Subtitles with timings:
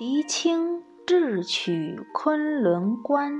[0.00, 3.30] 狄青智取昆仑关。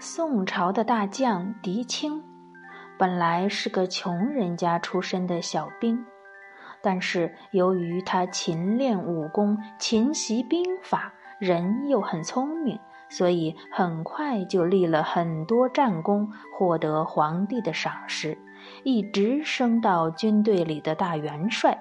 [0.00, 2.24] 宋朝的大将狄青，
[2.98, 6.02] 本来是个穷人家出身的小兵，
[6.80, 12.80] 但是由于他勤练武功、勤习兵法，人又很聪明，
[13.10, 18.38] 所以很快就立了很多战功，获得皇帝的赏识，
[18.84, 21.78] 一直升到军队里的大元帅。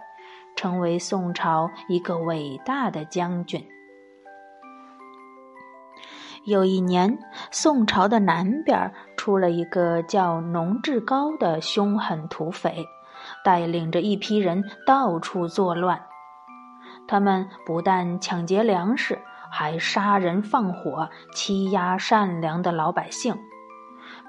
[0.59, 3.65] 成为宋朝一个伟大的将军。
[6.43, 7.17] 有一年，
[7.49, 12.85] 宋朝的南边出了一个叫农志高的凶狠土匪，
[13.41, 16.01] 带领着一批人到处作乱。
[17.07, 19.17] 他们不但抢劫粮食，
[19.49, 23.33] 还杀人放火，欺压善良的老百姓。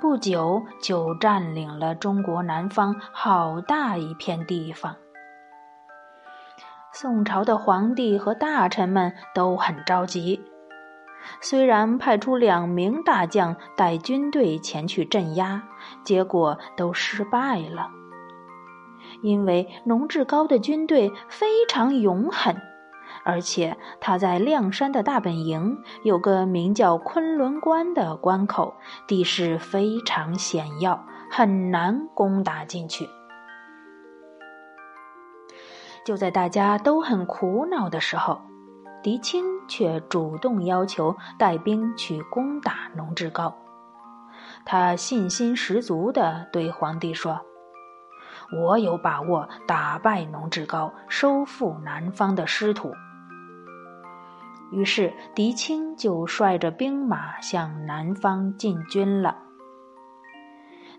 [0.01, 4.95] 不久，就占领了中国南方好大一片地方。
[6.93, 10.41] 宋朝的皇帝和大臣们都很着急，
[11.41, 15.63] 虽然派出两名大将带军队前去镇压，
[16.03, 17.91] 结果都失败了。
[19.23, 22.61] 因为龙志高的军队非常勇狠，
[23.25, 28.75] 而且他在亮山的大本营有个名叫昆仑关的关口，
[29.07, 33.09] 地势非常险要，很难攻打进去。
[36.05, 38.41] 就在大家都很苦恼的时候，
[39.03, 43.55] 狄青却主动要求带兵去攻打农志高。
[44.65, 47.41] 他信心十足地对皇帝说
[48.53, 52.93] ：“我有把握打败龙志高，收复南方的失土。”
[54.73, 59.37] 于是，狄青就率着兵马向南方进军了。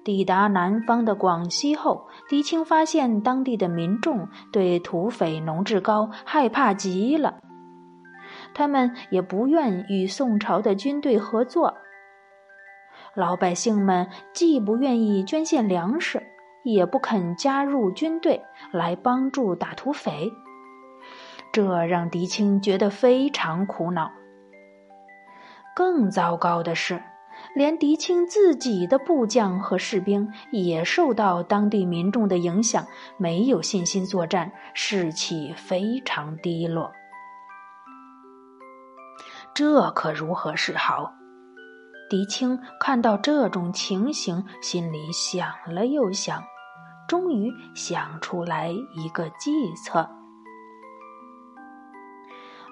[0.04, 7.40] 抵达南方的广西后，狄青发现当地的民众对土匪农志高害怕极了，
[8.54, 11.76] 他们也不愿与宋朝的军队合作。
[13.14, 16.24] 老百姓们既不愿意捐献粮食，
[16.64, 18.42] 也不肯加入军队
[18.72, 20.32] 来帮助打土匪，
[21.52, 24.12] 这让狄青觉得非常苦恼。
[25.76, 27.02] 更糟糕的是。
[27.56, 32.86] 连狄青自己的部将和士兵也受到当地民众的影响，
[33.18, 36.92] 没有信心作战，士气非常低落。
[39.54, 41.14] 这可如何是好？
[42.10, 46.44] 狄青看到这种情形，心里想了又想，
[47.08, 50.10] 终于想出来一个计策。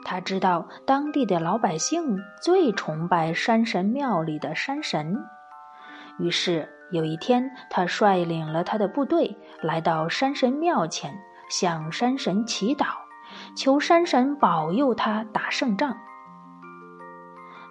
[0.10, 5.16] 他知道当地的老百姓最崇拜山神庙里的山神，
[6.18, 11.14] 于是有一天，他率领了他的部队来到山神庙前，
[11.48, 12.88] 向山神祈祷，
[13.56, 15.96] 求山神保佑他打胜仗。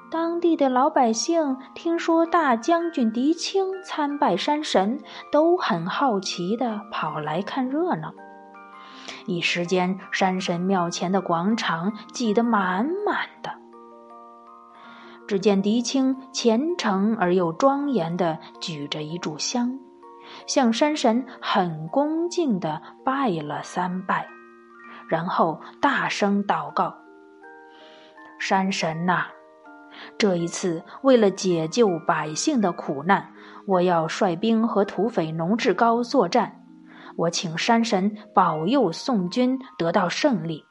[0.09, 8.15] 当地的老百姓听说大将军狄青参拜山神，都很好奇地跑来看热闹。
[9.29, 13.53] 一时间，山神庙前的广场挤得满满的。
[15.27, 19.79] 只见狄青虔诚而又庄严地举着一炷香，
[20.47, 24.27] 向山神很恭敬地拜了三拜，
[25.11, 26.95] 然后大声祷告
[28.41, 29.27] ：“山神呐，
[30.17, 33.31] 这一次为了解救百姓的苦难，
[33.67, 36.55] 我要率兵和土匪农志高作战。”
[37.19, 40.65] 我请山神保佑宋军得到胜利。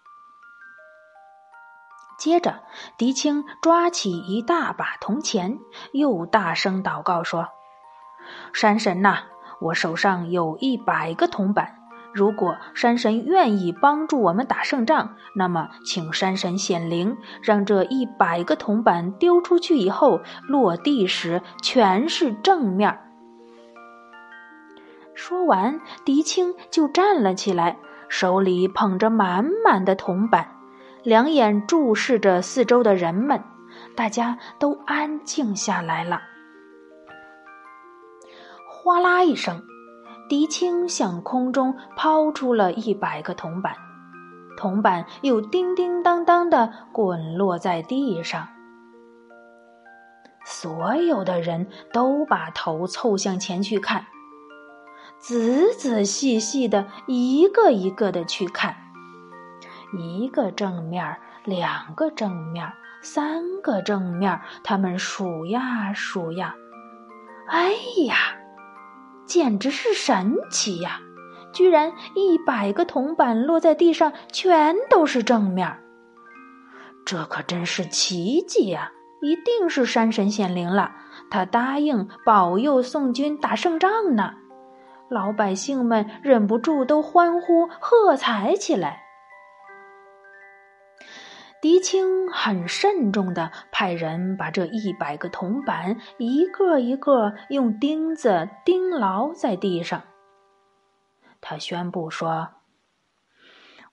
[2.18, 2.63] 接着，
[2.97, 5.59] 狄青抓起一大把铜钱，
[5.91, 7.50] 又大声祷告说
[8.53, 9.24] ：“山神呐，
[9.59, 11.75] 我手上有一百个铜板，
[12.13, 23.00] 如果山神愿意帮助我们打胜仗，那么请山神显灵，让这一百个铜板丢出去以后落地时全是正面。”
[25.18, 27.76] 说完，狄青就站了起来，
[28.08, 30.48] 手里捧着满满的铜板，
[31.02, 33.44] 两眼注视着四周的人们。
[33.96, 36.22] 大家都安静下来了。
[38.69, 39.64] 哗啦一声，
[40.30, 43.75] 狄青向空中抛出了一百个铜板，
[44.56, 48.48] 铜板又叮叮当当的滚落在地上。
[50.46, 54.06] 所有的人都把头凑向前去看。
[55.19, 58.75] 仔仔细细的，一个一个的去看，
[59.98, 62.72] 一个正面，两个正面，
[63.02, 66.56] 三个正面，他们数呀数呀，
[67.48, 67.72] 哎
[68.06, 68.16] 呀，
[69.25, 71.02] 简直是神奇呀！
[71.52, 75.80] 居然一百个铜板落在地上，全都是正面。
[77.06, 78.92] 这可真是奇迹呀！
[79.22, 80.92] 一定是山神显灵了，
[81.31, 84.36] 他答应保佑宋军打胜仗呢。
[85.09, 89.04] 老百姓们忍不住都欢呼喝彩起来。
[91.59, 100.04] 狄青很慎重的派人把这一百个铜板一个一个用钉子钉牢在地上。
[101.42, 102.50] 他宣布说：“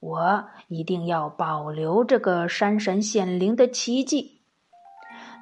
[0.00, 4.33] 我一定要保留这个山神显灵的奇迹。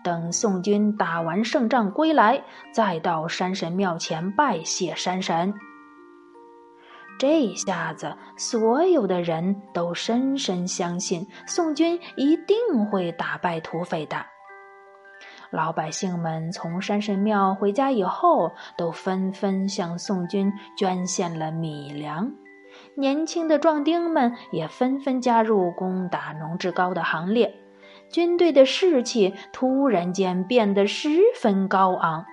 [0.03, 5.55] 等宋军打完胜仗归来，再到山神庙前拜谢山神。”
[7.19, 14.17] 这下子，所有的人都深深相信宋军一定会打败土匪的。
[15.51, 22.33] 老百姓们从山神庙回家以后，都纷纷向宋军捐献了米粮。
[22.97, 27.55] 年轻的壮丁们也纷纷加入攻打龙志高的行列。
[28.13, 32.27] 军队的士气突然间变得十分高昂。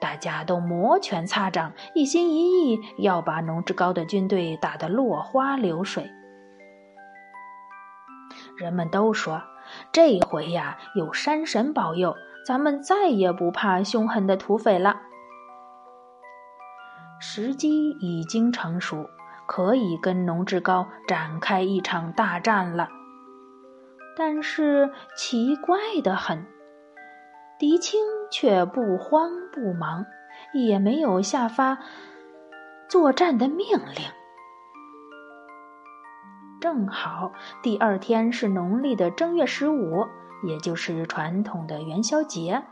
[0.00, 6.10] 大家都摩拳擦掌，一心一意要把农志高的军队打得落花流水。
[8.56, 9.42] 人们都说，
[9.92, 12.14] 这回呀，有山神保佑，
[12.46, 14.96] 咱们再也不怕凶狠的土匪了。
[17.20, 19.08] 时机已经成熟，
[19.46, 22.88] 可以跟农志高展开一场大战了。
[24.16, 26.46] 但是奇怪的很。
[27.58, 28.00] 狄青
[28.30, 30.04] 却不慌不忙，
[30.52, 31.78] 也没有下发
[32.88, 34.10] 作战的命令。
[36.60, 37.32] 正好
[37.62, 40.06] 第二天是农历的正月十五，
[40.46, 42.64] 也就是传统的元宵节。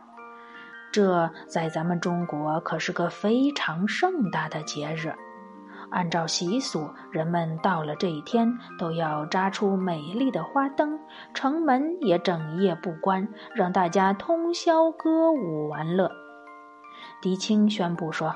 [0.93, 5.15] 这在咱们中国可是个非常盛大的节日。
[5.93, 10.99] 按照习俗，人们到了这一天都要扎出美丽的花灯，
[11.35, 16.11] 城门也整夜不关，让大家通宵歌舞玩乐。
[17.21, 18.35] 狄青宣布说：“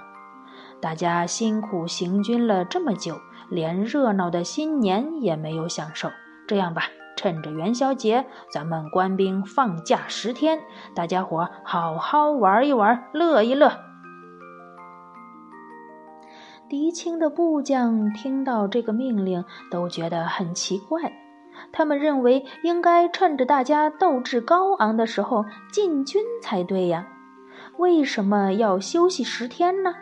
[0.80, 3.18] 大家辛苦行军了这么久，
[3.48, 6.10] 连热闹的新年也没有享受。
[6.46, 6.82] 这样吧，
[7.16, 10.60] 趁着元宵节，咱们官兵放假十天，
[10.94, 13.80] 大家伙好好玩一玩，乐一乐。”
[16.68, 21.12] 狄青的部将听到这个命令，都觉得很奇怪。
[21.72, 27.06] 他们认为应该趁着大家斗志高昂的时候进军才对呀，
[27.78, 29.94] 为什么要休息十天呢？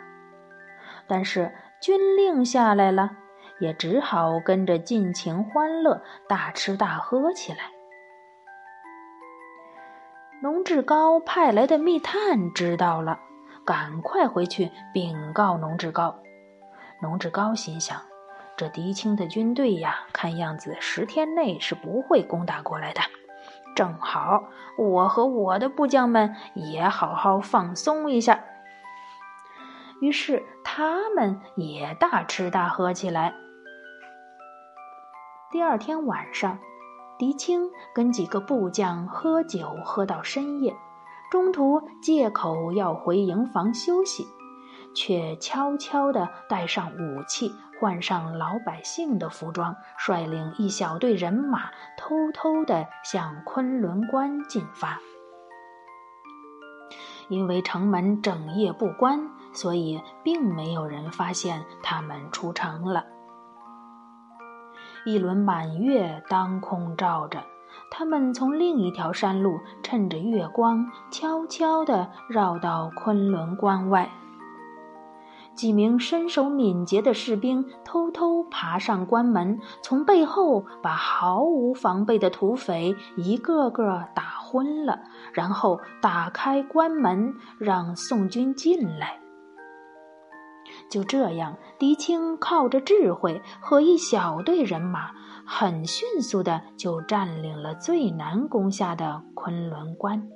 [1.07, 3.11] 但是军令下来了，
[3.59, 7.59] 也只好跟着尽情欢乐，大吃大喝起来。
[10.41, 13.19] 龙志高派来的密探知道了，
[13.63, 16.15] 赶快回去禀告龙志高。
[17.05, 18.01] 龙志高心想
[18.57, 23.01] ：“这狄青的军队呀，看样子十天内是不会攻打过来的。
[23.75, 28.43] 正好我和我的部将们也好好放松一下。”
[30.01, 33.35] 于是他们也大吃大喝起来。
[35.51, 36.57] 第二天晚上，
[37.19, 40.75] 狄青跟几个部将喝酒喝到深夜，
[41.29, 44.27] 中途借口要回营房休息。
[44.95, 54.99] 却悄悄地带上武器，换上老百姓的服装，率领一小队人马，偷偷地向昆仑关进发。
[57.27, 63.03] 因为城门整夜不关，所以并没有人发现他们出城了。
[65.05, 67.43] 一轮满月当空照着，
[67.91, 74.09] 他们从另一条山路，趁着月光，悄悄地绕到昆仑关外。
[75.55, 84.99] 几名身手敏捷的士兵偷偷爬上关门，从背后把毫无防备的土匪一个个打昏了，
[85.33, 89.19] 然后打开关门，让宋军进来。
[90.89, 95.11] 就这样，狄青靠着智慧和一小队人马，
[95.45, 100.27] 很迅速的就占领了最难攻下的昆仑关。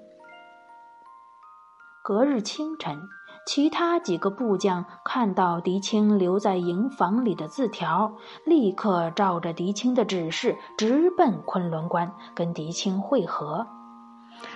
[2.03, 2.97] 隔日清晨。
[3.45, 8.13] 其他几个部将看到狄青留在营房里的字条，
[8.45, 13.65] 立刻照着狄青的指示直奔昆仑关，跟狄青会合，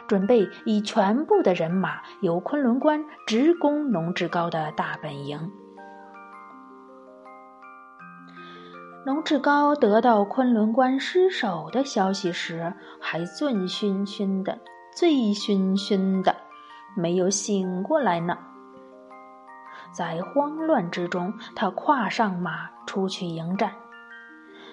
[0.07, 5.51] 准备以全部的人马由昆仑关直攻龙志高的大本营。
[9.05, 14.59] 龙志高得到昆仑关失守的消息时，还醉醺醺的，
[14.95, 16.35] 醉醺醺的，
[16.95, 18.37] 没有醒过来呢。
[19.93, 23.71] 在慌乱之中，他跨上马出去迎战。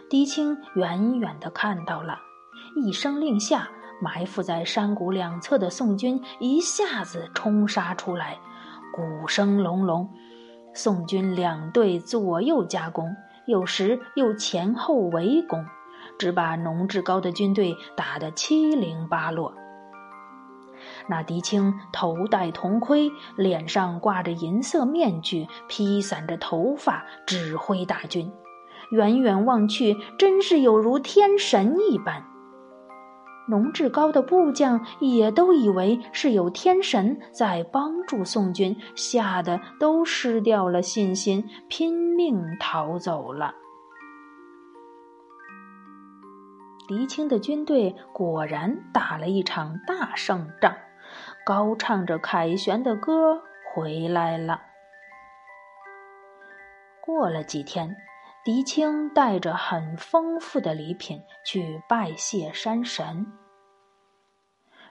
[0.09, 2.19] 狄青远远地看到了，
[2.75, 3.69] 一声令下，
[4.03, 8.39] 埋伏在山谷两侧的宋军一下子冲杀出来，
[8.93, 10.09] 鼓声隆隆。
[10.75, 13.15] 宋军两队左右夹攻，
[13.47, 15.65] 有时又前后围攻，
[16.19, 19.53] 只把农志高的军队打得七零八落。
[21.11, 28.31] 那狄青头戴铜盔，脸上挂着银色面具，披散着头发，指挥大军。
[28.93, 32.25] 远远望去，真是有如天神一般。
[33.49, 43.53] 龙志高的部将也都以为是有天神在帮助宋军，吓得都失掉了信心，拼命逃走了。
[46.87, 50.73] 狄青的军队果然打了一场大胜仗，
[51.45, 53.43] 高唱着凯旋的歌
[53.73, 54.61] 回来了。
[57.01, 57.97] 过了几天。
[58.43, 63.27] 狄青带着很丰富的礼品去拜谢山神。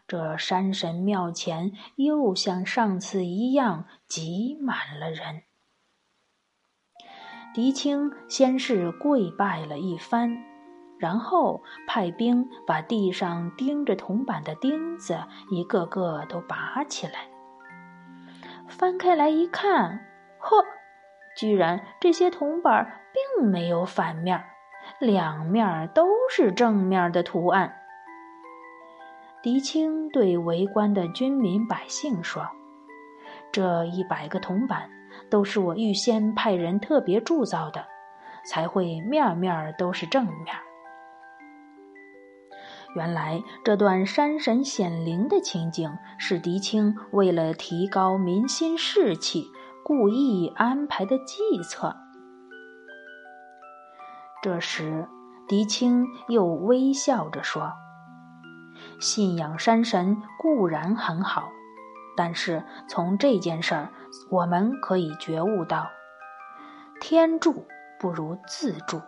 [0.07, 5.41] 这山神庙前又像上次一样挤满了人。
[7.51, 10.37] 狄青先是跪拜了一番，
[10.99, 15.17] 然后派兵把地上钉着铜板的钉子
[15.49, 17.29] 一个个都拔起来，
[18.67, 20.05] 翻开来一看，
[20.37, 20.63] 呵，
[21.35, 22.95] 居然这些铜板。
[23.11, 24.39] 并没有反面，
[24.99, 27.73] 两面都是正面的图案。
[29.41, 32.47] 狄青对围观的军民百姓说
[33.51, 34.91] ：“这一百个铜板
[35.27, 37.83] 都是我预先派人特别铸造的，
[38.45, 40.55] 才会面面都是正面。”
[42.95, 49.45] 原来这段山神显灵的情景，是狄青为了提高民心士气，
[49.83, 51.95] 故意安排的计策。
[54.41, 55.07] 这时，
[55.47, 57.71] 狄青又微笑着说
[58.99, 61.49] ：“信仰山神固然很好，
[62.17, 63.89] 但是从这件事儿，
[64.31, 65.89] 我们可以觉悟到，
[66.99, 67.67] 天助
[67.99, 68.99] 不如自助。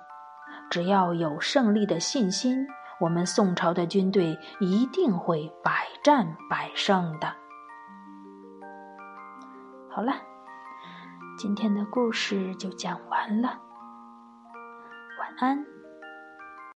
[0.69, 2.65] 只要有胜利的信心，
[3.01, 7.35] 我们宋朝的军队一定会百战百胜的。”
[9.91, 10.13] 好了，
[11.37, 13.59] 今天的故事就讲完了。
[15.19, 15.70] 晚安。